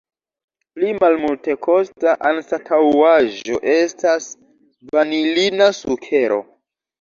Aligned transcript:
Pli 0.77 0.87
malmultekosta 0.99 2.13
anstataŭaĵo 2.29 3.59
estas 3.75 4.31
vanilina 4.97 5.71
sukero. 5.83 6.41